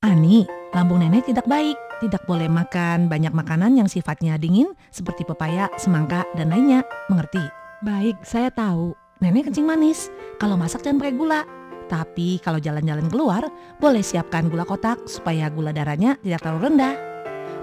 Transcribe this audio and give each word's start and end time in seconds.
Ani, 0.00 0.48
lambung 0.72 1.04
nenek 1.04 1.28
tidak 1.28 1.44
baik. 1.44 1.76
Tidak 2.00 2.24
boleh 2.24 2.48
makan 2.48 3.12
banyak 3.12 3.36
makanan 3.36 3.76
yang 3.76 3.84
sifatnya 3.84 4.40
dingin 4.40 4.72
seperti 4.88 5.28
pepaya, 5.28 5.68
semangka, 5.76 6.24
dan 6.40 6.48
lainnya. 6.48 6.80
Mengerti? 7.12 7.44
Baik, 7.84 8.16
saya 8.24 8.48
tahu. 8.48 8.96
Nenek 9.20 9.52
kencing 9.52 9.68
manis. 9.68 10.08
Kalau 10.40 10.56
masak 10.56 10.80
jangan 10.80 11.04
pakai 11.04 11.20
gula. 11.20 11.44
Tapi 11.92 12.40
kalau 12.40 12.56
jalan-jalan 12.56 13.12
keluar, 13.12 13.44
boleh 13.76 14.00
siapkan 14.00 14.48
gula 14.48 14.64
kotak 14.64 15.04
supaya 15.04 15.52
gula 15.52 15.68
darahnya 15.68 16.16
tidak 16.24 16.48
terlalu 16.48 16.72
rendah. 16.72 16.96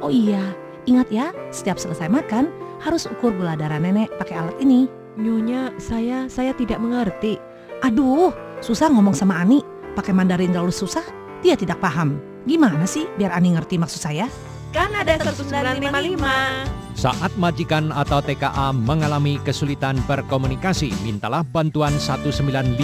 Oh 0.05 0.13
iya, 0.13 0.53
ingat 0.85 1.09
ya, 1.09 1.33
setiap 1.49 1.81
selesai 1.81 2.05
makan 2.05 2.53
harus 2.85 3.09
ukur 3.09 3.33
gula 3.33 3.57
darah 3.57 3.81
nenek 3.81 4.13
pakai 4.21 4.37
alat 4.37 4.57
ini. 4.61 4.85
Nyonya, 5.17 5.73
saya 5.81 6.29
saya 6.29 6.53
tidak 6.53 6.77
mengerti. 6.77 7.41
Aduh, 7.81 8.29
susah 8.61 8.93
ngomong 8.93 9.17
sama 9.17 9.41
Ani. 9.41 9.65
Pakai 9.97 10.13
Mandarin 10.13 10.53
terlalu 10.53 10.69
susah, 10.69 11.01
dia 11.41 11.57
tidak 11.57 11.81
paham. 11.81 12.26
Gimana 12.47 12.87
sih 12.87 13.03
biar 13.19 13.35
Ani 13.35 13.51
ngerti 13.51 13.75
maksud 13.75 13.99
saya? 13.99 14.31
Kan 14.71 14.95
ada 14.95 15.19
1955. 15.19 16.95
Saat 16.95 17.35
majikan 17.35 17.91
atau 17.91 18.23
TKA 18.23 18.71
mengalami 18.71 19.35
kesulitan 19.43 19.99
berkomunikasi, 20.07 20.95
mintalah 21.03 21.43
bantuan 21.43 21.91
1955 21.99 22.79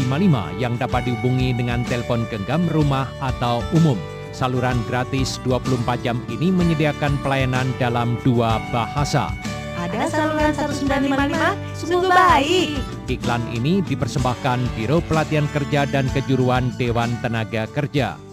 yang 0.60 0.76
dapat 0.76 1.08
dihubungi 1.08 1.56
dengan 1.56 1.82
telepon 1.88 2.28
genggam 2.28 2.68
rumah 2.76 3.08
atau 3.24 3.64
umum. 3.72 3.96
Saluran 4.36 4.78
gratis 4.86 5.40
24 5.48 6.04
jam 6.04 6.20
ini 6.28 6.52
menyediakan 6.52 7.16
pelayanan 7.24 7.72
dalam 7.80 8.20
dua 8.28 8.60
bahasa. 8.70 9.32
Ada 9.80 10.12
saluran 10.12 10.52
1955, 10.52 11.56
sungguh 11.80 12.12
baik. 12.12 12.70
Iklan 13.08 13.44
ini 13.56 13.80
dipersembahkan 13.80 14.60
Biro 14.76 15.00
Pelatihan 15.08 15.48
Kerja 15.56 15.88
dan 15.88 16.12
Kejuruan 16.12 16.76
Dewan 16.76 17.16
Tenaga 17.24 17.64
Kerja. 17.72 18.33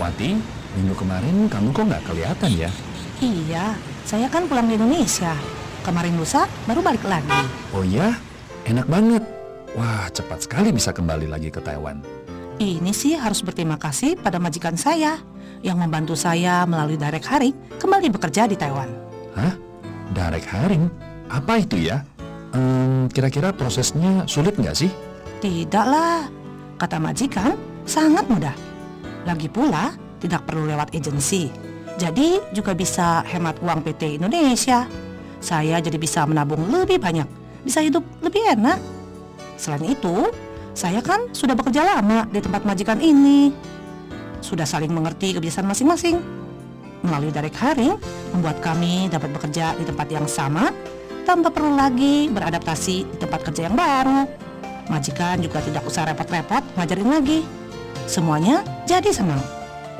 Wati, 0.00 0.32
minggu 0.80 0.96
kemarin 0.96 1.44
kamu 1.52 1.76
kok 1.76 1.84
nggak 1.84 2.04
kelihatan 2.08 2.50
ya? 2.56 2.72
Iya, 3.20 3.76
saya 4.08 4.32
kan 4.32 4.48
pulang 4.48 4.64
di 4.64 4.80
Indonesia. 4.80 5.36
Kemarin 5.84 6.16
lusa 6.16 6.48
baru 6.64 6.80
balik 6.80 7.04
lagi. 7.04 7.44
Oh 7.76 7.84
ya, 7.84 8.16
enak 8.64 8.88
banget. 8.88 9.20
Wah, 9.76 10.08
cepat 10.08 10.48
sekali 10.48 10.72
bisa 10.72 10.96
kembali 10.96 11.28
lagi 11.28 11.52
ke 11.52 11.60
Taiwan. 11.60 12.00
Ini 12.56 12.92
sih 12.96 13.12
harus 13.12 13.44
berterima 13.44 13.76
kasih 13.76 14.16
pada 14.16 14.40
majikan 14.40 14.72
saya 14.72 15.20
yang 15.60 15.76
membantu 15.76 16.16
saya 16.16 16.64
melalui 16.64 16.96
direct 16.96 17.28
hiring 17.28 17.52
kembali 17.76 18.08
bekerja 18.08 18.48
di 18.48 18.56
Taiwan. 18.56 18.88
Hah? 19.36 19.52
Direct 20.16 20.48
hiring? 20.48 20.88
Apa 21.28 21.60
itu 21.60 21.76
ya? 21.76 22.00
Ehm, 22.56 23.12
kira-kira 23.12 23.52
prosesnya 23.52 24.24
sulit 24.24 24.56
nggak 24.56 24.76
sih? 24.80 24.88
Tidaklah, 25.44 26.24
kata 26.80 26.96
majikan, 26.96 27.52
sangat 27.84 28.24
mudah. 28.32 28.69
Lagi 29.28 29.48
pula, 29.52 29.92
tidak 30.20 30.48
perlu 30.48 30.68
lewat 30.68 30.92
agensi. 30.96 31.50
Jadi 32.00 32.40
juga 32.56 32.72
bisa 32.72 33.20
hemat 33.28 33.60
uang 33.60 33.84
PT 33.84 34.16
Indonesia. 34.16 34.88
Saya 35.40 35.80
jadi 35.80 35.96
bisa 35.96 36.24
menabung 36.24 36.68
lebih 36.68 37.00
banyak, 37.00 37.28
bisa 37.64 37.80
hidup 37.84 38.04
lebih 38.20 38.40
enak. 38.56 38.80
Selain 39.56 39.84
itu, 39.84 40.28
saya 40.72 41.04
kan 41.04 41.28
sudah 41.32 41.52
bekerja 41.52 41.84
lama 41.84 42.24
di 42.32 42.40
tempat 42.40 42.64
majikan 42.64 43.00
ini. 43.00 43.52
Sudah 44.40 44.64
saling 44.64 44.92
mengerti 44.92 45.36
kebiasaan 45.36 45.68
masing-masing. 45.68 46.16
Melalui 47.00 47.32
direct 47.32 47.56
hiring, 47.56 47.96
membuat 48.36 48.60
kami 48.60 49.08
dapat 49.08 49.32
bekerja 49.32 49.76
di 49.76 49.84
tempat 49.88 50.08
yang 50.12 50.24
sama 50.28 50.72
tanpa 51.24 51.52
perlu 51.52 51.76
lagi 51.76 52.28
beradaptasi 52.32 52.96
di 53.08 53.16
tempat 53.20 53.44
kerja 53.48 53.68
yang 53.68 53.76
baru. 53.76 54.24
Majikan 54.88 55.40
juga 55.40 55.60
tidak 55.60 55.84
usah 55.84 56.08
repot-repot 56.08 56.64
ngajarin 56.76 57.08
lagi. 57.08 57.59
Semuanya 58.06 58.64
jadi 58.88 59.10
senang. 59.12 59.40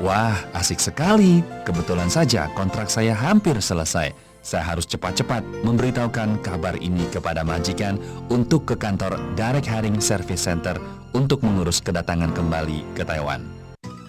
Wah, 0.01 0.33
asik 0.57 0.81
sekali. 0.81 1.45
Kebetulan 1.61 2.09
saja 2.09 2.49
kontrak 2.57 2.89
saya 2.89 3.13
hampir 3.13 3.53
selesai. 3.61 4.09
Saya 4.41 4.65
harus 4.65 4.89
cepat-cepat 4.89 5.45
memberitahukan 5.61 6.41
kabar 6.41 6.73
ini 6.81 7.05
kepada 7.13 7.45
majikan 7.45 8.01
untuk 8.33 8.65
ke 8.65 8.73
kantor 8.73 9.21
Direct 9.37 9.69
Hiring 9.69 10.01
Service 10.01 10.49
Center 10.49 10.81
untuk 11.13 11.45
mengurus 11.45 11.77
kedatangan 11.77 12.33
kembali 12.33 12.97
ke 12.97 13.05
Taiwan. 13.05 13.45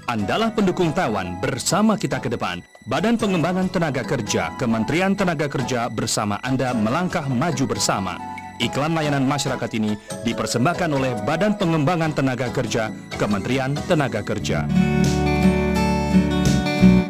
Andalah 0.09 0.51
pendukung 0.51 0.91
Taiwan 0.97 1.37
bersama 1.39 2.01
kita 2.01 2.19
ke 2.19 2.33
depan. 2.33 2.65
Badan 2.89 3.21
Pengembangan 3.21 3.69
Tenaga 3.71 4.03
Kerja, 4.03 4.57
Kementerian 4.57 5.15
Tenaga 5.15 5.47
Kerja 5.47 5.87
bersama 5.93 6.41
Anda 6.43 6.73
melangkah 6.75 7.29
maju 7.29 7.65
bersama. 7.69 8.17
Iklan 8.63 8.95
layanan 8.95 9.27
masyarakat 9.27 9.71
ini 9.75 9.99
dipersembahkan 10.23 10.87
oleh 10.95 11.19
Badan 11.27 11.59
Pengembangan 11.59 12.15
Tenaga 12.15 12.47
Kerja, 12.55 12.95
Kementerian 13.19 13.75
Tenaga 13.91 14.23
Kerja. 14.23 14.71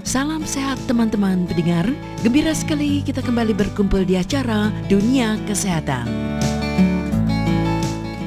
Salam 0.00 0.48
sehat 0.48 0.80
teman-teman 0.88 1.44
pendengar. 1.44 1.84
Gembira 2.24 2.56
sekali 2.56 3.04
kita 3.04 3.20
kembali 3.20 3.52
berkumpul 3.52 4.08
di 4.08 4.16
acara 4.16 4.72
Dunia 4.88 5.36
Kesehatan. 5.44 6.31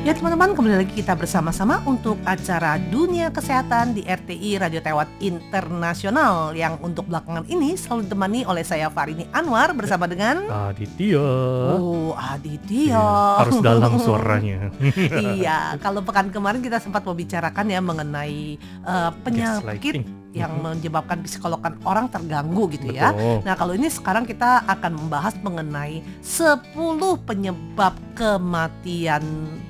Ya 0.06 0.14
teman-teman, 0.14 0.54
kembali 0.54 0.86
lagi 0.86 1.02
kita 1.02 1.18
bersama-sama 1.18 1.82
untuk 1.82 2.22
acara 2.30 2.78
Dunia 2.78 3.34
Kesehatan 3.34 3.98
di 3.98 4.06
RTI 4.06 4.62
Radio 4.62 4.78
Taiwan 4.78 5.10
Internasional 5.18 6.54
yang 6.54 6.78
untuk 6.86 7.10
belakangan 7.10 7.50
ini 7.50 7.74
selalu 7.74 8.06
ditemani 8.06 8.46
oleh 8.46 8.62
saya 8.62 8.94
Farini 8.94 9.26
Anwar 9.34 9.74
bersama 9.74 10.06
dengan 10.06 10.46
Aditya. 10.46 11.26
Oh 11.82 12.14
Aditya. 12.14 12.94
Iya, 12.94 13.08
harus 13.42 13.58
dalam 13.66 13.98
suaranya. 13.98 14.70
iya, 15.42 15.74
kalau 15.82 16.06
pekan 16.06 16.30
kemarin 16.30 16.62
kita 16.62 16.78
sempat 16.78 17.02
membicarakan 17.02 17.66
ya 17.66 17.82
mengenai 17.82 18.62
uh, 18.86 19.10
penyakit 19.26 20.06
yang 20.38 20.54
menyebabkan 20.62 21.26
psikologan 21.26 21.82
orang 21.82 22.14
terganggu 22.14 22.70
gitu 22.70 22.94
ya. 22.94 23.10
Betul. 23.10 23.42
Nah, 23.42 23.56
kalau 23.58 23.74
ini 23.74 23.90
sekarang 23.90 24.30
kita 24.30 24.70
akan 24.70 25.02
membahas 25.02 25.34
mengenai 25.42 26.06
10 26.22 26.62
penyebab 27.26 27.98
kematian 28.14 29.26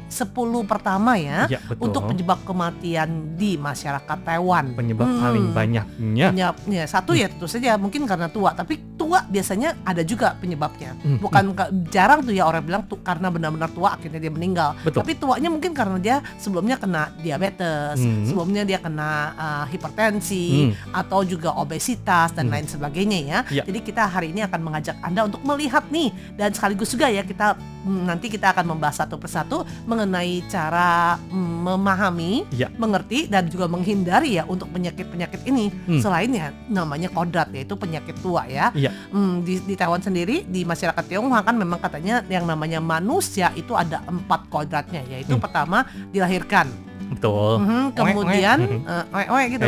10 0.08 0.32
pertama 0.64 1.16
ya 1.16 1.46
Ya, 1.48 1.60
betul. 1.62 1.82
untuk 1.84 2.02
penyebab 2.08 2.40
kematian 2.44 3.10
di 3.34 3.56
masyarakat 3.56 4.18
Taiwan. 4.22 4.72
penyebab 4.74 5.06
Hmm. 5.06 5.20
paling 5.20 5.46
banyaknya. 5.52 6.28
Penyebabnya 6.30 6.84
satu 6.86 7.12
ya 7.12 7.26
tentu 7.26 7.46
saja 7.46 7.76
mungkin 7.76 8.06
karena 8.06 8.28
tua, 8.28 8.52
tapi 8.52 8.78
tua 8.96 9.24
biasanya 9.24 9.76
ada 9.82 10.02
juga 10.02 10.36
penyebabnya. 10.36 10.96
Hmm, 10.98 11.18
Bukan 11.18 11.46
ka- 11.52 11.72
jarang 11.90 12.22
tuh 12.22 12.32
ya 12.32 12.44
orang 12.44 12.64
bilang 12.64 12.84
tuh 12.84 13.00
karena 13.00 13.28
benar-benar 13.28 13.70
tua 13.70 13.94
akhirnya 13.94 14.20
dia 14.20 14.30
meninggal. 14.30 14.78
Betul. 14.82 15.02
Tapi 15.02 15.12
tuanya 15.16 15.50
mungkin 15.50 15.72
karena 15.72 15.98
dia 15.98 16.16
sebelumnya 16.36 16.76
kena 16.76 17.12
diabetes, 17.18 17.98
Hmm. 17.98 18.24
sebelumnya 18.24 18.64
dia 18.64 18.78
kena 18.78 19.10
uh, 19.34 19.66
hipertensi 19.68 20.72
Hmm. 20.72 20.96
atau 20.96 21.24
juga 21.24 21.52
obesitas 21.54 22.32
dan 22.32 22.48
Hmm. 22.48 22.54
lain 22.54 22.68
sebagainya 22.68 23.20
ya. 23.20 23.40
Ya. 23.52 23.64
Jadi 23.64 23.80
kita 23.82 24.06
hari 24.06 24.32
ini 24.32 24.42
akan 24.42 24.62
mengajak 24.62 24.96
Anda 25.00 25.26
untuk 25.26 25.42
melihat 25.42 25.88
nih 25.88 26.10
dan 26.34 26.52
sekaligus 26.52 26.90
juga 26.90 27.08
ya 27.08 27.22
kita 27.22 27.58
nanti 27.86 28.28
kita 28.28 28.50
akan 28.52 28.74
membahas 28.74 29.06
satu 29.06 29.16
persatu 29.16 29.62
mengenai 29.86 30.42
cara 30.50 31.22
mm, 31.30 31.54
memahami, 31.66 32.34
Ya. 32.52 32.70
mengerti 32.76 33.30
dan 33.30 33.46
juga 33.48 33.70
menghindari 33.70 34.38
ya 34.38 34.44
untuk 34.46 34.70
penyakit-penyakit 34.70 35.46
ini. 35.46 35.70
Hmm. 35.86 36.02
Selain 36.02 36.30
ya 36.30 36.50
namanya 36.68 37.10
kodrat 37.10 37.54
yaitu 37.54 37.78
penyakit 37.78 38.18
tua 38.20 38.46
ya. 38.50 38.74
Iya. 38.74 38.90
Hmm, 39.10 39.46
di, 39.46 39.62
di 39.62 39.78
Taiwan 39.78 40.02
sendiri 40.02 40.46
di 40.46 40.66
masyarakat 40.66 41.04
Tionghoa 41.06 41.46
kan 41.46 41.54
memang 41.54 41.78
katanya 41.78 42.26
yang 42.26 42.46
namanya 42.46 42.82
manusia 42.82 43.54
itu 43.54 43.78
ada 43.78 44.02
empat 44.06 44.50
kodratnya 44.50 45.06
yaitu 45.06 45.38
Hmm. 45.38 45.44
pertama 45.44 45.86
dilahirkan, 46.10 46.66
Betul. 47.06 47.62
Mhm, 47.62 47.84
kemudian 47.94 48.58
Oek, 48.66 48.90
eh, 48.90 49.06
oek, 49.14 49.28
oek 49.30 49.48
gitu. 49.54 49.64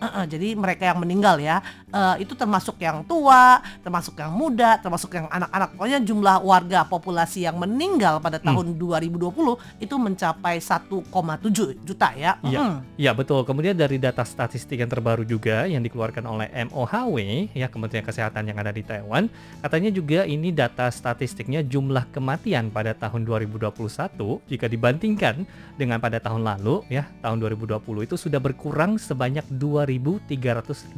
Hmm, 0.01 0.09
Uh-uh, 0.09 0.25
jadi 0.25 0.57
mereka 0.57 0.89
yang 0.89 0.99
meninggal 0.99 1.37
ya, 1.37 1.61
eh, 1.93 2.25
itu 2.25 2.33
termasuk 2.33 2.81
yang 2.81 3.05
tua, 3.05 3.61
termasuk 3.85 4.17
yang 4.17 4.33
muda, 4.33 4.81
termasuk 4.81 5.13
yang 5.13 5.29
anak-anak. 5.29 5.77
Pokoknya 5.77 6.01
jumlah 6.01 6.37
warga 6.41 6.89
populasi 6.89 7.45
yang 7.45 7.61
meninggal 7.61 8.17
pada 8.19 8.41
Hmm. 8.41 8.49
tahun 8.49 8.67
2020 8.81 9.61
itu 9.77 9.95
mencapai 10.01 10.57
1,7 10.57 11.77
juta 11.85 12.17
ya. 12.17 12.41
Iya. 12.41 12.59
Mm. 12.65 12.77
Ya 12.97 13.13
betul. 13.13 13.45
Kemudian 13.45 13.77
dari 13.77 14.01
data 14.01 14.25
statistik 14.25 14.81
yang 14.81 14.89
terbaru 14.89 15.23
juga 15.29 15.69
yang 15.69 15.85
dikeluarkan 15.85 16.25
oleh 16.25 16.49
MOHW 16.73 17.17
ya 17.53 17.69
Kementerian 17.69 18.03
Kesehatan 18.03 18.49
yang 18.49 18.57
ada 18.57 18.73
di 18.73 18.81
Taiwan, 18.81 19.29
katanya 19.61 19.93
juga 19.93 20.25
ini 20.25 20.49
data 20.51 20.89
statistiknya 20.89 21.61
jumlah 21.61 22.09
kematian 22.09 22.73
pada 22.73 22.97
tahun 22.97 23.29
2021 23.29 24.41
jika 24.49 24.65
dibandingkan 24.65 25.45
dengan 25.77 26.01
pada 26.01 26.17
tahun 26.17 26.41
lalu 26.41 26.89
ya 26.89 27.05
tahun 27.21 27.37
2020 27.45 28.09
itu 28.09 28.17
sudah 28.17 28.41
berkurang 28.41 28.97
sebanyak 28.97 29.45
2.357 29.91 30.95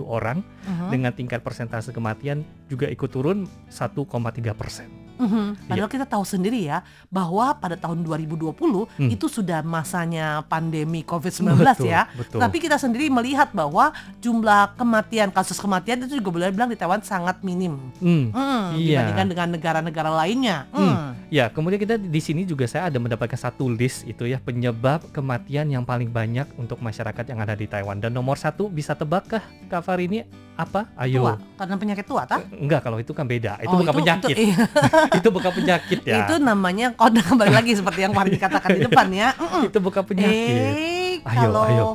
orang 0.00 0.46
Mhm. 0.64 0.88
dengan 0.90 1.10
tingkat 1.10 1.42
persentase 1.42 1.90
kematian 1.90 2.42
juga 2.66 2.86
ikut 2.86 3.10
turun 3.10 3.50
1,3 3.66 4.54
persen. 4.54 4.86
Mhm. 5.20 5.68
Padahal 5.68 5.90
kita 5.92 6.08
tahu 6.08 6.24
sendiri 6.24 6.64
ya 6.64 6.80
bahwa 7.12 7.52
pada 7.52 7.76
tahun 7.76 8.00
2020 8.00 8.88
Hmm. 8.96 9.12
itu 9.12 9.28
sudah 9.28 9.60
masanya 9.60 10.40
pandemi 10.48 11.04
COVID-19 11.04 11.60
ya. 11.84 12.08
Betul. 12.16 12.40
Tapi 12.40 12.56
kita 12.56 12.80
sendiri 12.80 13.12
melihat 13.12 13.52
bahwa 13.52 13.92
jumlah 14.18 14.80
kematian 14.80 15.28
kasus 15.28 15.60
kematian 15.60 16.00
itu 16.00 16.16
juga 16.16 16.32
boleh 16.32 16.48
bilang 16.48 16.72
di 16.72 16.78
Taiwan 16.78 17.04
sangat 17.04 17.44
minim. 17.44 17.76
Hmm. 18.00 18.32
Hmm, 18.32 18.80
Iya. 18.80 19.04
dibandingkan 19.12 19.28
dengan 19.28 19.48
negara-negara 19.60 20.08
lainnya. 20.08 20.64
Hmm. 20.72 20.88
Hmm. 20.88 21.10
Ya, 21.30 21.46
kemudian 21.46 21.78
kita 21.78 21.94
di 21.94 22.18
sini 22.18 22.42
juga 22.42 22.66
saya 22.66 22.90
ada 22.90 22.98
mendapatkan 22.98 23.38
satu 23.38 23.70
list 23.70 24.02
itu 24.02 24.26
ya 24.26 24.42
penyebab 24.42 25.14
kematian 25.14 25.70
yang 25.70 25.86
paling 25.86 26.10
banyak 26.10 26.42
untuk 26.58 26.82
masyarakat 26.82 27.22
yang 27.22 27.38
ada 27.38 27.54
di 27.54 27.70
Taiwan. 27.70 28.02
Dan 28.02 28.18
nomor 28.18 28.34
satu 28.34 28.66
bisa 28.66 28.98
tebakkah 28.98 29.38
Kak 29.70 29.86
Far 29.86 30.02
ini 30.02 30.26
apa? 30.58 30.90
Ayo. 30.98 31.22
Tua, 31.22 31.34
karena 31.54 31.74
penyakit 31.78 32.04
tua, 32.10 32.26
tah? 32.26 32.42
Enggak, 32.50 32.82
kalau 32.82 32.98
itu 32.98 33.14
kan 33.14 33.30
beda. 33.30 33.62
Itu 33.62 33.70
Oh, 33.70 33.78
bukan 33.78 34.02
penyakit. 34.02 34.34
Itu, 34.34 34.42
iya. 34.42 34.58
Itu, 35.22 35.28
bukan 35.30 35.52
penyakit 35.54 36.00
ya. 36.02 36.26
Itu 36.26 36.42
namanya 36.42 36.98
kode 36.98 37.22
kembali 37.22 37.52
lagi 37.54 37.78
seperti 37.78 38.00
yang 38.02 38.12
Fahri 38.12 38.34
katakan 38.34 38.70
di 38.74 38.82
depan 38.82 39.06
ya. 39.14 39.30
Mm-mm. 39.38 39.62
Itu 39.70 39.78
bukan 39.78 40.02
penyakit. 40.02 40.34
Eh, 40.34 41.14
Ayo, 41.30 41.54
kalau 41.54 41.62
ayo. 41.70 41.86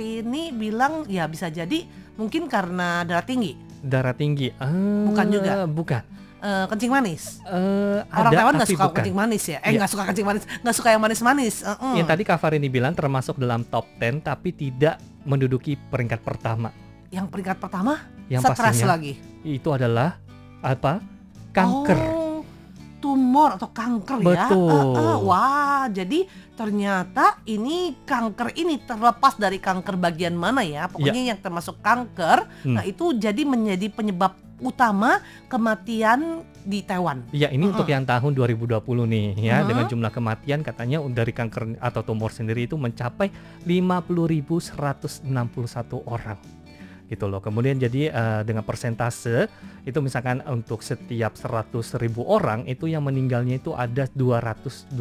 Ini 0.00 0.56
bilang 0.56 1.04
ya 1.04 1.28
bisa 1.28 1.52
jadi 1.52 1.84
mungkin 2.16 2.48
karena 2.48 3.04
darah 3.04 3.28
tinggi, 3.28 3.60
Darah 3.84 4.16
tinggi. 4.16 4.52
Ah, 4.56 4.72
Bukan 5.04 5.26
juga. 5.28 5.68
Bukan. 5.68 6.19
Eh, 6.40 6.64
kencing 6.72 6.88
manis. 6.88 7.44
Eh, 7.44 8.00
Orang 8.08 8.32
ada, 8.32 8.38
Taiwan 8.40 8.52
nggak 8.56 8.70
suka 8.72 8.84
bukan. 8.88 8.96
kencing 8.96 9.16
manis 9.16 9.42
ya? 9.44 9.58
Eh 9.60 9.68
Iya. 9.68 9.78
nggak 9.84 9.90
suka 9.92 10.02
kencing 10.08 10.26
manis, 10.26 10.42
nggak 10.64 10.76
suka 10.76 10.88
yang 10.88 11.02
manis-manis. 11.04 11.54
Mm-mm. 11.60 11.94
Yang 12.00 12.08
tadi 12.08 12.22
Kak 12.24 12.38
Far 12.40 12.52
ini 12.56 12.68
bilang 12.68 12.96
termasuk 12.96 13.36
dalam 13.36 13.60
top 13.62 13.84
10 14.00 14.24
tapi 14.24 14.48
tidak 14.50 14.96
menduduki 15.22 15.76
peringkat 15.76 16.24
pertama. 16.24 16.72
Yang 17.12 17.26
peringkat 17.28 17.56
pertama, 17.60 18.00
Yang 18.32 18.56
stres 18.56 18.80
lagi. 18.80 19.20
itu 19.44 19.68
adalah 19.68 20.16
apa? 20.64 21.04
Kanker. 21.52 21.98
Oh, 21.98 22.40
tumor 23.00 23.60
atau 23.60 23.68
kanker 23.68 24.20
Betul. 24.20 24.32
ya. 24.32 24.48
Eh, 24.96 25.04
eh, 25.04 25.18
wah, 25.20 25.84
jadi 25.92 26.18
ternyata 26.54 27.40
ini 27.44 27.96
kanker 28.00 28.52
ini 28.54 28.80
terlepas 28.80 29.36
dari 29.36 29.56
kanker 29.56 29.96
bagian 29.96 30.32
mana 30.32 30.64
ya. 30.64 30.88
Pokoknya 30.88 31.36
yang 31.36 31.40
termasuk 31.40 31.80
kanker. 31.80 32.48
Hmm. 32.64 32.76
nah 32.76 32.84
itu 32.84 33.12
jadi 33.12 33.44
menjadi 33.44 33.88
penyebab 33.88 34.36
utama 34.60 35.24
kematian 35.48 36.44
di 36.60 36.84
Taiwan. 36.84 37.24
Iya, 37.32 37.48
ini 37.48 37.64
Mm-mm. 37.64 37.72
untuk 37.72 37.88
yang 37.88 38.04
tahun 38.04 38.36
2020 38.36 39.08
nih 39.08 39.28
ya, 39.40 39.64
Mhm. 39.64 39.68
dengan 39.68 39.84
jumlah 39.88 40.12
kematian 40.12 40.60
katanya 40.60 41.00
dari 41.08 41.32
kanker 41.32 41.80
atau 41.80 42.04
tumor 42.04 42.30
sendiri 42.30 42.68
itu 42.68 42.76
mencapai 42.76 43.32
50.161 43.64 46.04
orang. 46.04 46.36
Gitu 47.10 47.26
loh. 47.26 47.42
Kemudian 47.42 47.74
jadi 47.74 48.14
eh, 48.14 48.42
dengan 48.46 48.62
persentase 48.62 49.50
itu 49.82 49.98
misalkan 49.98 50.46
untuk 50.46 50.78
setiap 50.84 51.34
100.000 51.34 51.98
orang 52.22 52.62
itu 52.70 52.86
yang 52.86 53.02
meninggalnya 53.02 53.58
itu 53.58 53.74
ada 53.74 54.06
212,7 54.14 54.94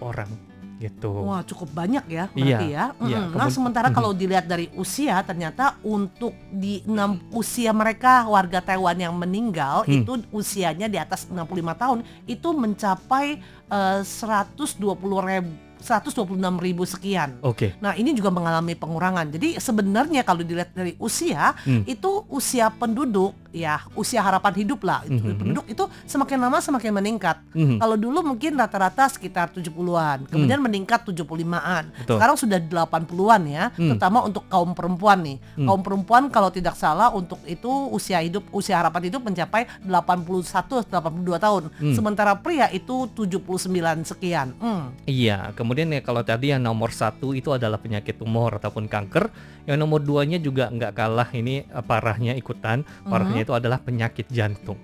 orang 0.00 0.30
gitu. 0.76 1.10
Wah, 1.22 1.40
cukup 1.40 1.70
banyak 1.70 2.04
ya 2.06 2.24
Oh. 2.26 2.34
Iya, 2.34 2.44
berarti 2.58 2.68
ya. 2.68 2.84
iya. 3.04 3.18
Mm-mm. 3.24 3.36
Nah, 3.36 3.48
sementara 3.48 3.88
kalau 3.88 4.10
dilihat 4.10 4.44
dari 4.44 4.68
usia 4.74 5.22
ternyata 5.22 5.78
untuk 5.80 6.34
di 6.50 6.82
enam 6.84 7.22
usia 7.30 7.70
mereka 7.70 8.26
warga 8.26 8.58
Taiwan 8.58 8.96
yang 8.96 9.14
meninggal 9.14 9.84
Hmm. 9.84 10.02
itu 10.02 10.12
usianya 10.30 10.86
di 10.86 10.96
atas 10.96 11.26
65 11.26 11.46
tahun 11.74 11.98
itu 12.24 12.48
mencapai 12.50 13.38
eh, 13.64 14.00
120 14.02 14.76
ribu 15.20 15.52
126 15.84 16.32
ribu 16.56 16.82
sekian. 16.82 17.36
Oke. 17.44 17.76
Nah 17.78 17.92
ini 17.92 18.16
juga 18.16 18.32
mengalami 18.32 18.72
pengurangan. 18.72 19.28
Jadi 19.28 19.60
sebenarnya 19.60 20.24
kalau 20.24 20.40
dilihat 20.40 20.72
dari 20.72 20.96
usia 20.96 21.52
Hmm. 21.62 21.84
itu 21.84 22.24
usia 22.26 22.72
penduduk 22.72 23.36
ya 23.54 23.78
usia 23.94 24.18
harapan 24.18 24.66
hidup 24.66 24.82
lah 24.82 25.06
itu 25.06 25.14
Mhm. 25.14 25.38
penduduk 25.38 25.66
itu 25.70 25.84
semakin 26.10 26.42
lama 26.42 26.58
semakin 26.58 26.90
meningkat. 26.90 27.38
Mhm. 27.54 27.78
Kalau 27.78 27.94
dulu 27.94 28.18
mungkin 28.24 28.58
rata-rata 28.58 29.06
sekitar 29.06 29.54
70-an, 29.54 30.26
kemudian 30.26 30.58
meningkat 30.58 31.06
75-an. 31.06 31.86
Hmm. 31.86 31.98
Betul. 32.02 32.16
Sekarang 32.18 32.36
sudah 32.36 32.58
80-an 32.58 33.42
ya, 33.46 33.64
Hmm. 33.70 33.94
terutama 33.94 34.26
untuk 34.26 34.48
kaum 34.48 34.74
perempuan 34.74 35.22
nih. 35.22 35.38
Hmm. 35.54 35.66
Kaum 35.70 35.82
perempuan 35.86 36.22
kalau 36.32 36.50
tidak 36.50 36.74
salah 36.74 37.14
untuk 37.14 37.38
itu 37.46 37.70
usia 37.94 38.18
hidup 38.18 38.42
usia 38.50 38.74
harapan 38.74 39.06
hidup 39.06 39.22
mencapai 39.22 39.70
81 39.86 40.82
82 40.82 41.38
tahun. 41.38 41.70
Hmm. 41.78 41.94
Sementara 41.94 42.34
pria 42.34 42.66
itu 42.74 43.06
79 43.14 44.02
sekian. 44.02 44.50
Hmm. 44.58 44.90
Iya, 45.06 45.54
kemudian 45.54 45.73
ya 45.76 46.00
kalau 46.00 46.22
tadi 46.22 46.50
yang 46.50 46.62
nomor 46.62 46.88
satu 46.88 47.32
itu 47.32 47.50
adalah 47.50 47.76
penyakit 47.76 48.14
tumor 48.14 48.54
ataupun 48.54 48.86
kanker, 48.86 49.28
yang 49.64 49.76
nomor 49.76 49.98
duanya 49.98 50.38
juga 50.38 50.70
nggak 50.70 50.92
kalah 50.92 51.28
ini 51.30 51.62
eh, 51.62 51.82
parahnya 51.82 52.32
ikutan, 52.32 52.80
parahnya 53.02 53.42
itu 53.42 53.50
adalah 53.50 53.78
penyakit 53.78 54.30
jantung. 54.30 54.78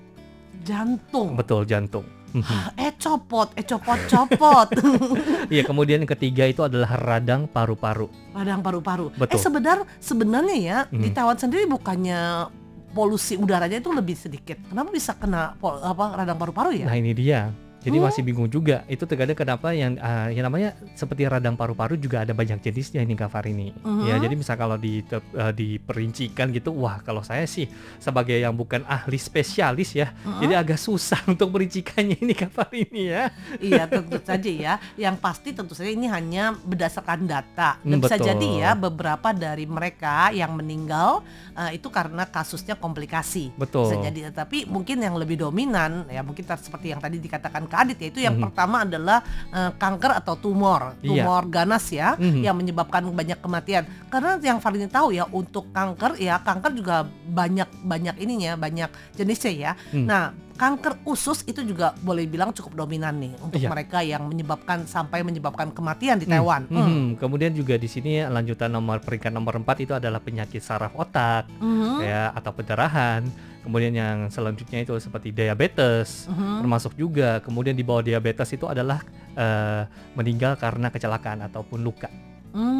Jantung. 0.61 1.38
Betul 1.38 1.64
jantung. 1.64 2.04
Mhm. 2.30 2.78
Eh 2.78 2.94
copot, 2.94 3.50
eh 3.54 3.64
copot 3.64 3.99
copot. 4.06 4.68
Iya, 5.50 5.66
kemudian 5.66 5.99
yang 5.99 6.11
ketiga 6.11 6.47
itu 6.47 6.62
adalah 6.62 6.94
radang 6.94 7.50
paru-paru. 7.50 8.06
Radang 8.30 8.62
paru-paru. 8.62 9.11
Betul. 9.14 9.35
Eh 9.35 9.40
sebenar 9.40 9.78
sebenarnya 9.99 10.56
ya 10.56 10.78
di 10.88 11.11
Mhm. 11.11 11.14
Taiwan 11.14 11.35
sendiri 11.35 11.66
bukannya 11.66 12.47
polusi 12.90 13.35
udaranya 13.35 13.78
itu 13.78 13.90
lebih 13.90 14.14
sedikit. 14.14 14.59
Kenapa 14.66 14.90
bisa 14.90 15.14
kena 15.14 15.59
pol- 15.59 15.78
apa 15.78 16.14
radang 16.14 16.38
paru-paru 16.38 16.70
ya? 16.75 16.87
Nah, 16.87 16.94
ini 16.94 17.11
dia. 17.14 17.50
Jadi 17.80 17.96
Oh. 17.96 18.04
masih 18.04 18.20
bingung 18.20 18.44
juga. 18.46 18.84
Itu 18.87 19.04
terkadang 19.04 19.32
kenapa 19.32 19.72
yang 19.72 19.96
ah, 19.99 20.28
yang 20.28 20.44
namanya 20.44 20.72
seperti 20.92 21.25
radang 21.25 21.56
paru-paru 21.56 21.96
juga 21.96 22.22
ada 22.22 22.32
banyak 22.32 22.60
jenisnya 22.60 23.00
ini 23.00 23.16
Kak 23.16 23.32
Farini. 23.32 23.72
Mhm. 23.72 24.04
Ya, 24.04 24.14
jadi 24.18 24.34
misal 24.37 24.54
kalau 24.54 24.76
di 24.76 25.00
eh, 25.00 25.52
diperincikan 25.52 26.52
gitu, 26.52 26.76
wah 26.76 27.00
kalau 27.00 27.20
saya 27.20 27.44
sih 27.44 27.64
sebagai 27.96 28.37
yang 28.37 28.52
bukan 28.52 28.84
ahli 28.84 29.16
spesialis 29.16 29.96
ya, 29.96 30.12
Mhm. 30.22 30.40
jadi 30.40 30.54
agak 30.60 30.76
susah 30.76 31.25
untuk 31.32 31.49
merincikannya 31.50 32.20
ini 32.20 32.32
Kak 32.32 32.52
Farini 32.52 33.02
ya. 33.08 33.32
Iya 33.56 33.88
tentu 33.92 34.20
saja 34.20 34.50
ya. 34.50 34.75
Yang 34.94 35.16
pasti 35.18 35.49
tentu 35.50 35.72
saja 35.72 35.88
ini 35.88 36.04
hanya 36.04 36.52
berdasarkan 36.54 37.25
data. 37.25 37.80
Dan 37.80 37.96
Hmm, 37.96 38.04
bisa 38.04 38.16
betul. 38.16 38.28
jadi 38.28 38.49
ya 38.60 38.70
beberapa 38.75 39.32
dari 39.32 39.64
mereka 39.64 40.28
yang 40.30 40.52
meninggal 40.52 41.25
eh, 41.56 41.80
itu 41.80 41.88
karena 41.88 42.25
kasusnya 42.25 42.76
komplikasi. 42.76 43.56
Betul. 43.56 43.88
Bisa 43.88 43.96
jadi. 44.04 44.28
Tapi 44.30 44.68
mungkin 44.68 45.00
yang 45.00 45.16
lebih 45.16 45.40
dominan 45.40 46.04
ya 46.06 46.20
mungkin 46.20 46.44
seperti 46.44 46.92
yang 46.92 47.00
tadi 47.00 47.16
dikatakan 47.16 47.70
ke 47.71 47.77
Adit 47.79 47.99
yaitu 48.03 48.21
yang 48.21 48.35
Mhm. 48.35 48.50
pertama 48.50 48.83
adalah 48.83 49.23
eh, 49.50 49.71
kanker 49.79 50.12
atau 50.19 50.35
tumor, 50.35 50.99
Iya. 50.99 51.23
tumor 51.23 51.43
ganas 51.47 51.87
ya 51.89 52.19
Mhm. 52.19 52.43
yang 52.43 52.57
menyebabkan 52.59 53.07
banyak 53.07 53.39
kematian. 53.39 53.87
Karena 54.11 54.35
yang 54.43 54.59
Valini 54.59 54.91
tahu 54.91 55.15
ya 55.15 55.25
untuk 55.31 55.71
kanker 55.71 56.19
ya 56.19 56.43
kanker 56.43 56.75
juga 56.75 57.07
banyak 57.07 57.87
banyak 57.87 58.19
ininya, 58.19 58.59
banyak 58.59 58.91
jenisnya 59.15 59.53
ya. 59.55 59.73
Hmm. 59.95 60.07
Nah, 60.07 60.35
kanker 60.61 61.00
usus 61.09 61.40
itu 61.49 61.64
juga 61.64 61.97
boleh 61.99 62.29
bilang 62.29 62.52
cukup 62.52 62.76
dominan 62.76 63.17
nih 63.17 63.33
untuk 63.40 63.57
Iya. 63.57 63.73
mereka 63.73 64.05
yang 64.05 64.29
menyebabkan 64.29 64.85
sampai 64.85 65.25
menyebabkan 65.25 65.73
kematian 65.73 66.21
di 66.21 66.29
Hmm, 66.29 66.37
Taiwan. 66.37 66.62
hmm, 66.69 66.76
Hmm. 66.76 66.85
hmm. 66.85 67.09
Kemudian 67.17 67.57
juga 67.57 67.81
di 67.81 67.88
sini 67.88 68.21
lanjutan 68.21 68.69
nomor 68.69 69.00
peringkat 69.00 69.33
nomor 69.33 69.57
4 69.57 69.81
itu 69.81 69.97
adalah 69.97 70.21
penyakit 70.21 70.61
saraf 70.61 70.93
otak 70.93 71.49
Mhm. 71.57 72.05
ya 72.05 72.29
atau 72.37 72.52
pendarahan. 72.52 73.25
Kemudian 73.61 73.93
yang 73.93 74.29
selanjutnya 74.29 74.81
itu 74.81 74.93
seperti 74.97 75.33
diabetes, 75.33 76.29
Mhm. 76.29 76.61
termasuk 76.61 76.93
juga 76.95 77.40
kemudian 77.40 77.73
di 77.73 77.81
bawah 77.81 78.05
diabetes 78.05 78.52
itu 78.52 78.69
adalah 78.69 79.00
eh, 79.31 79.87
meninggal 80.12 80.59
karena 80.59 80.90
kecelakaan 80.90 81.40
ataupun 81.43 81.81
luka. 81.81 82.11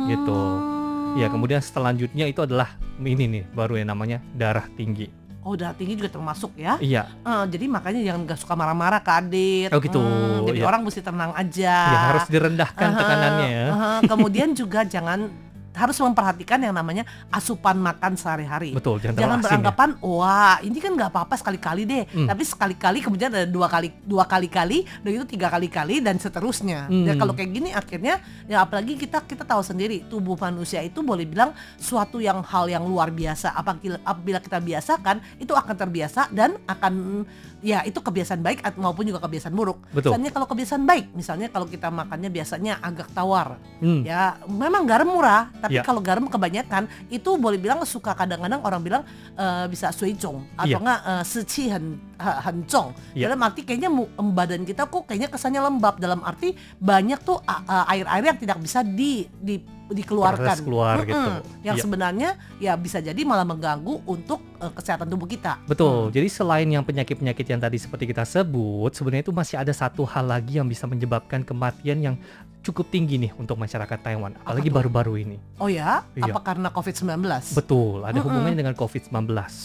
gitu. 0.05 0.35
Hmm. 0.35 1.15
Ya, 1.15 1.31
kemudian 1.31 1.63
selanjutnya 1.63 2.27
itu 2.27 2.43
adalah 2.43 2.75
ini 2.99 3.31
nih 3.31 3.45
baru 3.49 3.79
yang 3.79 3.95
namanya 3.95 4.19
darah 4.35 4.67
tinggi. 4.75 5.07
Oh, 5.41 5.57
darah 5.57 5.73
tinggi 5.73 5.97
juga 5.97 6.13
termasuk 6.13 6.53
ya. 6.55 6.77
Iya, 6.77 7.09
Eh, 7.19 7.45
jadi 7.49 7.65
makanya 7.65 8.01
jangan 8.03 8.21
gak 8.25 8.39
suka 8.39 8.53
marah-marah 8.53 9.01
ke 9.01 9.09
Adit. 9.11 9.69
Oh, 9.73 9.81
gitu. 9.81 9.97
Hmm, 9.97 10.45
jadi 10.45 10.61
Iya. 10.61 10.69
orang 10.69 10.81
mesti 10.85 11.01
tenang 11.01 11.33
aja. 11.33 11.77
ya 11.87 12.01
harus 12.13 12.27
direndahkan 12.29 12.87
Aha, 12.87 12.99
tekanannya 12.99 13.49
ya. 13.49 13.67
aha. 13.71 13.91
Kemudian 14.05 14.53
juga 14.53 14.85
jangan 14.85 15.33
harus 15.81 15.97
memperhatikan 15.97 16.61
yang 16.61 16.77
namanya 16.77 17.09
asupan 17.33 17.81
makan 17.81 18.13
sehari-hari. 18.15 18.77
Betul, 18.77 19.01
jangan, 19.01 19.17
Jangan 19.17 19.39
ya. 19.41 19.45
beranggapan 19.49 19.91
wah 20.05 20.61
ini 20.61 20.77
kan 20.77 20.93
nggak 20.93 21.11
apa-apa 21.11 21.35
sekali-kali 21.41 21.83
deh, 21.89 22.05
Hmm. 22.11 22.29
tapi 22.29 22.43
sekali-kali 22.45 22.99
kemudian 23.01 23.33
ada 23.33 23.49
dua 23.49 23.67
kali 23.67 23.89
dua 24.05 24.29
kali-kali 24.29 24.85
dan 25.01 25.11
itu 25.11 25.25
tiga 25.25 25.49
kali-kali 25.49 26.05
dan 26.05 26.21
seterusnya. 26.21 26.85
Hmm. 26.87 27.09
Ya 27.09 27.17
kalau 27.17 27.33
kayak 27.33 27.51
gini 27.51 27.71
akhirnya 27.73 28.21
ya 28.45 28.61
apalagi 28.61 29.01
kita 29.01 29.25
kita 29.25 29.49
tahu 29.49 29.65
sendiri 29.65 30.05
tubuh 30.05 30.37
manusia 30.37 30.85
itu 30.85 31.01
boleh 31.01 31.25
bilang 31.25 31.57
suatu 31.81 32.21
yang 32.21 32.45
hal 32.45 32.69
yang 32.69 32.85
luar 32.85 33.09
biasa. 33.09 33.57
Apabila 33.57 33.97
apabila 34.05 34.39
kita 34.43 34.61
biasakan 34.61 35.41
itu 35.41 35.57
akan 35.57 35.75
terbiasa 35.75 36.29
dan 36.35 36.61
akan 36.69 37.25
ya 37.61 37.85
itu 37.85 38.01
kebiasaan 38.01 38.41
baik 38.41 38.65
maupun 38.81 39.05
juga 39.05 39.21
kebiasaan 39.21 39.53
buruk. 39.53 39.81
Betul. 39.93 40.17
Misalnya 40.17 40.31
kalau 40.33 40.47
kebiasaan 40.49 40.85
baik, 40.85 41.07
misalnya 41.13 41.49
kalau 41.53 41.67
kita 41.69 41.89
makannya 41.93 42.33
biasanya 42.33 42.81
agak 42.81 43.09
tawar, 43.13 43.61
Hmm. 43.81 44.05
ya 44.05 44.37
memang 44.49 44.85
garam 44.85 45.09
murah, 45.09 45.53
tapi 45.61 45.81
Ya. 45.81 45.85
kalau 45.85 46.01
garam 46.01 46.29
kebanyakan 46.29 46.89
itu 47.09 47.31
boleh 47.37 47.57
bilang 47.61 47.81
suka 47.85 48.13
kadang-kadang 48.17 48.61
orang 48.61 48.81
bilang 48.81 49.03
eh, 49.37 49.65
bisa 49.69 49.93
suicong 49.93 50.45
atau 50.57 50.69
Iya. 50.69 50.77
enggak 50.81 51.01
eh, 51.07 51.25
seci 51.25 51.65
hen 51.69 51.87
hencong. 52.21 52.93
Iya. 53.17 53.33
Dalam 53.33 53.41
arti 53.41 53.65
kayaknya 53.65 53.89
badan 54.21 54.69
kita 54.69 54.85
kok 54.85 55.09
kayaknya 55.09 55.33
kesannya 55.33 55.65
lembab 55.65 55.97
dalam 55.97 56.21
arti 56.21 56.53
banyak 56.77 57.17
tuh 57.25 57.41
air-air 57.89 58.25
yang 58.29 58.37
tidak 58.37 58.59
bisa 58.61 58.85
di, 58.85 59.25
di 59.41 59.80
dikeluarkan. 59.93 60.57
Keluar 60.61 60.97
Mm-mm. 60.99 61.09
gitu. 61.09 61.31
Yang 61.63 61.77
Iya. 61.77 61.85
sebenarnya 61.85 62.31
ya 62.57 62.73
bisa 62.75 62.99
jadi 62.99 63.21
malah 63.23 63.45
mengganggu 63.45 64.03
untuk 64.05 64.39
eh, 64.57 64.71
kesehatan 64.71 65.07
tubuh 65.07 65.27
kita. 65.27 65.59
Betul. 65.65 66.11
Jadi 66.11 66.29
selain 66.29 66.67
yang 66.67 66.83
penyakit-penyakit 66.83 67.47
yang 67.47 67.59
tadi 67.59 67.77
seperti 67.77 68.05
kita 68.07 68.23
sebut, 68.23 68.93
sebenarnya 68.93 69.23
itu 69.23 69.33
masih 69.33 69.57
ada 69.57 69.71
satu 69.71 70.05
hal 70.05 70.25
lagi 70.25 70.57
yang 70.57 70.67
bisa 70.67 70.85
menyebabkan 70.85 71.41
kematian 71.41 71.99
yang 72.01 72.17
cukup 72.61 72.93
tinggi 72.93 73.17
nih 73.17 73.33
untuk 73.35 73.57
masyarakat 73.57 73.99
Taiwan, 73.99 74.37
apalagi 74.37 74.69
baru-baru 74.69 75.17
ini. 75.19 75.37
Oh 75.57 75.67
ya, 75.67 76.05
Iya. 76.13 76.29
apa 76.29 76.45
karena 76.45 76.69
COVID-19? 76.69 77.57
Betul, 77.57 78.05
ada 78.05 78.13
Mm-mm. 78.13 78.21
hubungannya 78.23 78.59
dengan 78.59 78.75
COVID-19. 78.77 79.17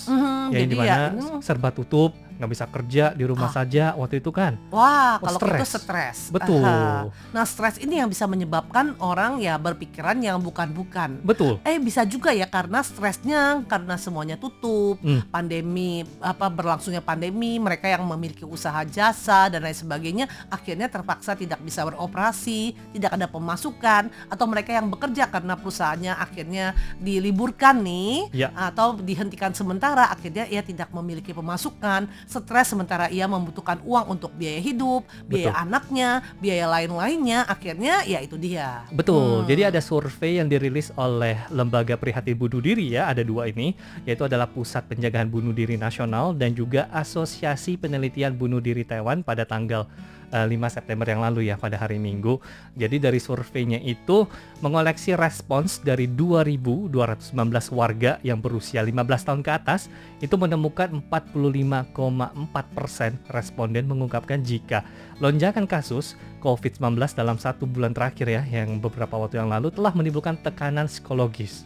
Mhm, 0.07 0.23
Ya, 0.47 0.47
yang 0.47 0.51
jadi 0.55 0.65
di 0.65 0.77
mana 0.77 0.87
ya, 0.87 0.99
mm, 1.11 1.43
serba 1.43 1.69
tutup, 1.69 2.15
nggak 2.35 2.51
bisa 2.51 2.65
kerja 2.67 3.05
di 3.11 3.23
rumah 3.23 3.47
Ah. 3.47 3.55
saja 3.55 3.93
waktu 3.93 4.19
itu 4.19 4.29
kan. 4.29 4.59
Wah, 4.69 5.17
Oh, 5.21 5.31
kalau 5.31 5.39
itu 5.55 5.67
stres. 5.69 6.29
Betul. 6.29 6.59
Aha. 6.59 7.07
Nah, 7.31 7.45
stres 7.45 7.77
ini 7.77 7.97
yang 7.97 8.07
bisa 8.07 8.25
menyebabkan 8.25 8.97
orang 8.99 9.39
ya 9.39 9.55
berpikiran 9.55 10.19
yang 10.19 10.37
bukan-bukan. 10.37 11.21
Betul. 11.21 11.61
Eh 11.63 11.77
bisa 11.77 12.03
juga 12.03 12.29
ya 12.29 12.45
karena 12.45 12.81
stresnya 12.81 13.63
karena 13.65 13.95
semuanya 13.95 14.35
tutup, 14.35 14.99
Hmm. 14.99 15.23
pandemi 15.29 16.03
apa 16.19 16.47
berlangsungnya 16.47 16.99
pandemi, 16.99 17.55
mereka 17.57 17.87
yang 17.87 18.03
memiliki 18.03 18.43
usaha 18.43 18.83
jasa 18.83 19.47
dan 19.47 19.61
lain 19.61 19.73
sebagainya 19.73 20.25
akhirnya 20.47 20.87
terpaksa 20.87 21.33
tidak 21.33 21.59
bisa 21.59 21.83
beroperasi, 21.83 22.75
tidak 22.91 23.11
ada 23.13 23.25
pemasukan 23.25 24.03
atau 24.27 24.45
mereka 24.45 24.71
yang 24.71 24.87
bekerja 24.87 25.27
karena 25.27 25.55
perusahaannya 25.55 26.13
akhirnya 26.13 26.65
diliburkan 26.99 27.79
nih 27.79 28.27
Ya. 28.35 28.49
atau 28.53 28.97
dihentikan 28.97 29.53
sementara 29.53 30.09
akhirnya 30.09 30.43
ia 30.45 30.59
tidak 30.59 30.91
memiliki 30.91 31.31
pemasukan, 31.31 32.09
stres 32.25 32.73
sementara 32.73 33.07
ia 33.09 33.29
membutuhkan 33.29 33.79
uang 33.85 34.17
untuk 34.17 34.33
biaya 34.35 34.59
hidup, 34.59 35.05
biaya 35.25 35.53
Betul. 35.53 35.63
anaknya, 35.63 36.09
biaya 36.41 36.65
lain-lainnya 36.69 37.39
akhirnya 37.45 38.03
ya 38.03 38.19
itu 38.21 38.35
dia. 38.35 38.83
Betul. 38.91 39.43
Hmm. 39.43 39.47
Jadi 39.47 39.61
ada 39.65 39.79
survei 39.81 40.41
yang 40.41 40.49
dirilis 40.49 40.89
oleh 40.99 41.39
Lembaga 41.53 41.95
Prihatin 41.95 42.35
Bunuh 42.35 42.61
Diri 42.61 42.93
ya, 42.93 43.07
ada 43.07 43.21
dua 43.21 43.47
ini, 43.49 43.77
yaitu 44.03 44.25
adalah 44.25 44.49
Pusat 44.49 44.91
Penjagaan 44.91 45.29
Bunuh 45.31 45.55
Diri 45.55 45.79
Nasional 45.79 46.35
dan 46.35 46.51
juga 46.51 46.91
Asosiasi 46.91 47.77
Penelitian 47.79 48.35
Bunuh 48.35 48.59
Diri 48.59 48.83
Taiwan 48.83 49.21
pada 49.21 49.45
tanggal 49.47 49.87
eh, 50.31 50.47
5 50.47 50.75
September 50.75 51.05
yang 51.05 51.21
lalu 51.21 51.49
ya 51.49 51.59
pada 51.59 51.77
hari 51.77 52.01
Minggu. 52.01 52.41
Jadi 52.73 52.97
dari 52.97 53.19
surveinya 53.21 53.77
itu 53.81 54.25
mengoleksi 54.63 55.13
respons 55.13 55.83
dari 55.83 56.09
2.219 56.09 57.35
warga 57.75 58.17
yang 58.23 58.39
berusia 58.39 58.81
15 58.81 59.27
tahun 59.27 59.41
ke 59.43 59.51
atas 59.51 59.91
itu 60.23 60.35
menemukan 60.39 61.03
45,4 61.11 62.77
persen 62.77 63.19
responden 63.29 63.85
mengungkapkan 63.85 64.41
jika 64.41 64.81
lonjakan 65.19 65.67
kasus 65.67 66.15
COVID-19 66.45 66.97
dalam 67.17 67.37
satu 67.41 67.65
bulan 67.65 67.91
terakhir 67.91 68.27
ya 68.29 68.41
yang 68.45 68.77
beberapa 68.77 69.17
waktu 69.17 69.41
yang 69.41 69.49
lalu 69.49 69.73
telah 69.73 69.91
menimbulkan 69.91 70.37
tekanan 70.39 70.85
psikologis 70.85 71.65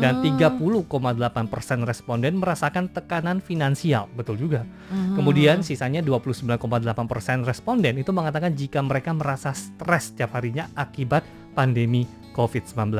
dan 0.00 0.20
Hmm. 0.20 0.38
30,8 0.38 1.46
persen 1.46 1.82
responden 1.82 2.38
merasakan 2.38 2.88
tekanan 2.88 3.38
finansial 3.38 4.06
betul 4.14 4.36
juga 4.36 4.62
Hmm. 4.88 5.18
kemudian 5.18 5.60
sisanya 5.60 6.00
29,8 6.00 7.06
persen 7.06 7.42
responden 7.42 7.98
itu 7.98 8.10
mengatakan 8.14 8.54
jika 8.54 8.80
mereka 8.80 9.10
merasa 9.12 9.50
stres 9.52 10.14
setiap 10.14 10.38
harinya 10.38 10.70
akibat 10.74 11.26
pandemi 11.52 12.04
COVID-19 12.36 12.92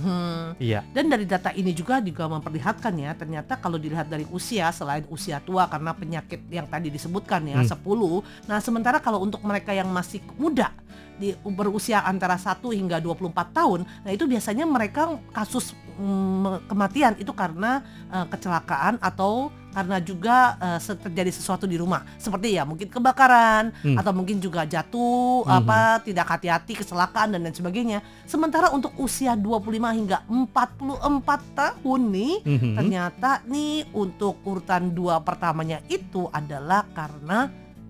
Mhm. 0.00 0.56
iya 0.58 0.80
Dan 0.90 1.12
dari 1.12 1.28
data 1.28 1.52
ini 1.52 1.76
juga 1.76 2.00
juga 2.00 2.24
memperlihatkan 2.24 2.96
ya, 2.96 3.12
ternyata 3.12 3.60
kalau 3.60 3.76
dilihat 3.76 4.08
dari 4.08 4.24
usia 4.32 4.72
selain 4.72 5.04
usia 5.12 5.44
tua 5.44 5.68
karena 5.68 5.92
penyakit 5.92 6.40
yang 6.48 6.64
tadi 6.64 6.88
disebutkan 6.88 7.44
ya 7.44 7.60
Hmm. 7.60 7.68
10. 7.68 8.24
Nah, 8.48 8.64
sementara 8.64 8.96
kalau 8.96 9.20
untuk 9.20 9.44
mereka 9.44 9.76
yang 9.76 9.92
masih 9.92 10.24
muda 10.40 10.72
di 11.18 11.28
berusia 11.44 12.00
antara 12.00 12.34
1 12.34 12.62
hingga 12.70 12.98
24 12.98 13.34
tahun, 13.50 13.80
nah 14.02 14.10
itu 14.10 14.24
biasanya 14.24 14.64
mereka 14.64 15.04
kasus 15.30 15.74
mm, 15.94 16.66
kematian 16.66 17.12
itu 17.18 17.30
karena 17.32 17.82
eh, 18.08 18.26
kecelakaan 18.28 18.96
atau 18.98 19.50
karena 19.68 20.00
juga 20.00 20.36
se- 20.80 20.96
terjadi 20.96 21.30
sesuatu 21.30 21.62
di 21.62 21.76
rumah. 21.76 22.02
Seperti 22.16 22.56
ya 22.56 22.64
mungkin 22.64 22.88
kebakaran 22.88 23.70
Hmm. 23.78 23.94
atau 23.94 24.10
mungkin 24.10 24.40
juga 24.40 24.64
jatuh 24.64 25.44
Mhm. 25.44 25.54
apa 25.54 25.78
tidak 26.02 26.26
hati-hati 26.26 26.72
kecelakaan 26.74 27.36
dan 27.36 27.44
lain 27.44 27.54
sebagainya. 27.54 27.98
Sementara 28.24 28.72
untuk 28.72 28.90
usia 28.98 29.36
25 29.36 29.92
hingga 29.92 30.24
44 30.26 31.44
tahun 31.54 32.00
nih, 32.10 32.34
Mhm. 32.42 32.74
ternyata 32.74 33.30
nih 33.44 33.86
untuk 33.92 34.40
urutan 34.42 34.90
dua 34.90 35.20
pertamanya 35.20 35.78
itu 35.86 36.26
adalah 36.32 36.82
karena 36.90 37.46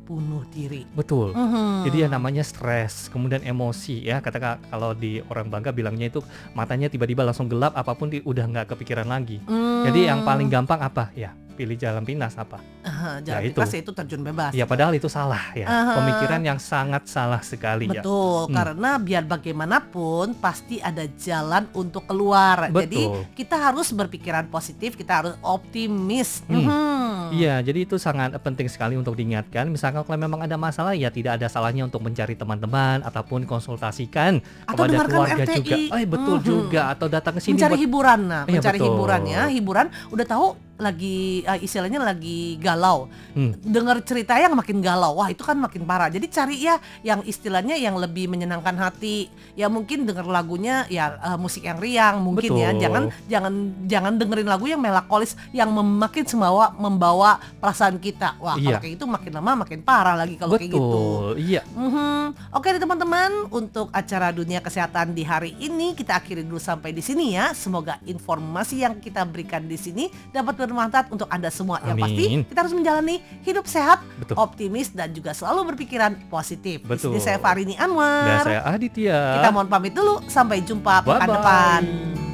bunuh 0.08 0.48
diri. 0.48 0.88
betul 0.90 1.36
Mhm. 1.36 1.84
Jadi 1.84 1.96
yang 2.00 2.12
namanya 2.12 2.40
stres, 2.40 3.12
kemudian 3.12 3.44
emosi 3.44 4.00
ya. 4.02 4.18
Kata 4.18 4.40
kalau 4.64 4.96
di 4.96 5.20
orang 5.22 5.46
bangga 5.46 5.70
bilangnya 5.70 6.08
itu 6.08 6.24
matanya 6.52 6.88
tiba-tiba 6.88 7.20
langsung 7.22 7.44
gelap, 7.46 7.76
apa 7.76 7.92
pun 7.92 8.08
di, 8.08 8.24
udah 8.24 8.44
nggak 8.46 8.72
kepikiran 8.72 9.04
lagi. 9.04 9.38
Jadi 9.84 10.00
yang 10.04 10.24
Hmm. 10.24 10.28
paling 10.28 10.48
gampang 10.48 10.80
apa? 10.80 11.12
Ya 11.12 11.36
pilih 11.54 11.74
jalan 11.74 12.06
pintas 12.06 12.38
apa? 12.38 12.62
Aha, 12.80 13.18
jalan 13.18 13.42
Ya, 13.42 13.42
itu. 13.42 13.58
pintas 13.58 13.74
itu 13.74 13.90
terjun 13.92 14.22
bebas. 14.22 14.54
Ya 14.54 14.62
padahal 14.62 14.94
itu 14.94 15.10
salah 15.10 15.50
ya. 15.52 15.66
Aha. 15.66 15.94
Pemikiran 15.98 16.38
yang 16.40 16.54
sangat 16.56 17.10
salah 17.10 17.42
sekali 17.42 17.90
ya. 17.90 17.98
Betul, 17.98 18.46
Hmm. 18.46 18.54
karena 18.54 18.90
biar 18.96 19.26
bagaimanapun 19.26 20.38
pasti 20.38 20.78
ada 20.78 21.02
jalan 21.18 21.66
untuk 21.72 22.06
keluar. 22.06 22.70
Jadi 22.70 23.02
Betul. 23.02 23.26
kita 23.34 23.56
harus 23.60 23.90
berpikiran 23.90 24.46
positif, 24.46 24.94
kita 24.94 25.12
harus 25.18 25.34
optimis. 25.42 26.46
Hmm. 26.46 26.62
Mhm. 26.62 26.97
Iya, 27.30 27.60
jadi 27.60 27.78
itu 27.82 27.96
sangat 27.96 28.32
penting 28.38 28.66
sekali 28.66 28.94
untuk 28.94 29.12
diingatkan. 29.12 29.66
Misalkan 29.66 30.02
kalau 30.02 30.16
memang 30.16 30.40
ada 30.40 30.54
masalah, 30.54 30.92
ya 30.92 31.08
tidak 31.08 31.36
ada 31.36 31.46
salahnya 31.46 31.84
untuk 31.84 32.00
mencari 32.00 32.32
teman-teman 32.32 33.00
ataupun 33.00 33.44
konsultasikan 33.44 34.40
Atau 34.64 34.84
kepada 34.84 35.04
keluarga 35.04 35.42
RTI. 35.42 35.56
juga. 35.58 35.76
Eh 35.94 36.06
betul 36.06 36.36
Mhm. 36.36 36.44
juga 36.44 36.82
atau 36.88 37.06
datang 37.06 37.34
ke 37.34 37.40
sini 37.40 37.54
mencari 37.54 37.72
buat 37.72 37.82
hiburan 37.82 38.20
nah 38.20 38.42
Iya, 38.44 38.52
mencari 38.54 38.78
betul. 38.78 38.88
hiburan 38.88 39.20
ya 39.24 39.42
hiburan 39.48 39.86
udah 40.08 40.26
tahu 40.26 40.46
lagi 40.78 41.42
eh, 41.42 41.58
istilahnya 41.60 41.98
lagi 42.00 42.56
galau. 42.62 43.10
Hmm. 43.34 43.52
Dengar 43.60 44.00
cerita 44.06 44.38
yang 44.38 44.54
makin 44.54 44.78
galau, 44.78 45.18
wah 45.18 45.28
itu 45.28 45.42
kan 45.42 45.58
makin 45.58 45.82
parah. 45.84 46.08
Jadi 46.08 46.26
cari 46.30 46.56
ya 46.62 46.78
yang 47.02 47.20
istilahnya 47.26 47.74
yang 47.74 47.98
lebih 47.98 48.30
menyenangkan 48.30 48.78
hati. 48.78 49.28
Ya 49.58 49.66
mungkin 49.66 50.06
denger 50.06 50.24
lagunya 50.24 50.86
ya 50.86 51.18
eh, 51.18 51.38
musik 51.38 51.66
yang 51.66 51.82
riang 51.82 52.22
mungkin 52.22 52.54
ya. 52.54 52.70
Betul. 52.70 52.82
Jangan 52.86 53.02
jangan 53.26 53.52
jangan 53.90 54.12
dengerin 54.16 54.48
lagu 54.48 54.64
yang 54.70 54.80
melankolis 54.80 55.34
yang 55.50 55.68
makin 55.74 56.24
sembawa 56.24 56.72
membawa 56.78 57.42
perasaan 57.58 57.98
kita. 57.98 58.38
Wah, 58.38 58.54
Iya. 58.54 58.78
kalau 58.78 58.82
kayak 58.86 58.94
itu 58.94 59.04
makin 59.06 59.32
lama 59.34 59.50
makin 59.66 59.80
parah 59.82 60.14
lagi 60.14 60.38
kalau 60.38 60.54
kayak 60.54 60.70
gitu. 60.70 60.78
Betul, 60.78 61.28
iya. 61.42 61.62
Mhm. 61.74 62.54
Oke 62.54 62.70
deh 62.70 62.80
teman-teman, 62.80 63.50
untuk 63.50 63.90
acara 63.90 64.30
dunia 64.30 64.62
kesehatan 64.62 65.16
di 65.16 65.26
hari 65.26 65.58
ini 65.58 65.96
kita 65.98 66.20
akhiri 66.22 66.46
dulu 66.46 66.62
sampai 66.62 66.94
di 66.94 67.02
sini 67.02 67.34
ya. 67.34 67.50
Semoga 67.56 67.98
informasi 68.06 68.84
yang 68.86 69.02
kita 69.02 69.26
berikan 69.26 69.66
di 69.66 69.74
sini 69.74 70.06
dapat 70.30 70.67
bermanfaat 70.68 71.08
untuk 71.08 71.26
Anda 71.32 71.48
semua. 71.48 71.80
Yang 71.82 71.96
pasti 72.04 72.24
Amin. 72.28 72.40
kita 72.44 72.58
harus 72.60 72.74
menjalani 72.76 73.16
hidup 73.42 73.64
sehat, 73.64 73.98
Betul. 74.20 74.36
optimis 74.36 74.92
dan 74.92 75.10
juga 75.16 75.32
selalu 75.32 75.74
berpikiran 75.74 76.14
positif. 76.28 76.84
Betul. 76.84 77.16
Di 77.16 77.20
saya 77.24 77.40
Farini 77.40 77.74
Dan 77.74 77.90
Anwar. 77.90 78.44
saya 78.44 78.60
Aditya. 78.68 79.40
Kita 79.40 79.48
mohon 79.50 79.68
pamit 79.72 79.96
dulu. 79.96 80.20
Sampai 80.28 80.60
jumpa 80.60 81.00
pekan 81.02 81.28
depan. 81.28 82.27